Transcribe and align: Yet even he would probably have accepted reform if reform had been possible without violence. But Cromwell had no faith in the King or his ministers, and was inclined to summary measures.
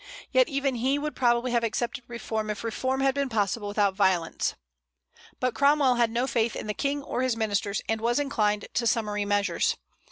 Yet 0.31 0.49
even 0.49 0.73
he 0.77 0.97
would 0.97 1.15
probably 1.15 1.51
have 1.51 1.63
accepted 1.63 2.03
reform 2.07 2.49
if 2.49 2.63
reform 2.63 3.01
had 3.01 3.13
been 3.13 3.29
possible 3.29 3.67
without 3.67 3.93
violence. 3.93 4.55
But 5.39 5.53
Cromwell 5.53 5.93
had 5.93 6.09
no 6.09 6.25
faith 6.25 6.55
in 6.55 6.65
the 6.65 6.73
King 6.73 7.03
or 7.03 7.21
his 7.21 7.37
ministers, 7.37 7.83
and 7.87 8.01
was 8.01 8.19
inclined 8.19 8.65
to 8.73 8.87
summary 8.87 9.25
measures. 9.25 9.77